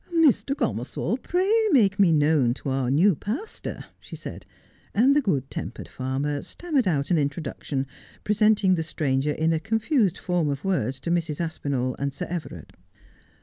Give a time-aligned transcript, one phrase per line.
[0.11, 0.55] 'Mr.
[0.55, 4.47] Gomersall, pray make me known to our new pastor,' she said,
[4.95, 7.85] and the good tempered farmer stammered out an intro duction,
[8.23, 11.39] presenting the stranger in a confused form of words to Mrs.
[11.39, 12.73] Aspinall and Sir Everard.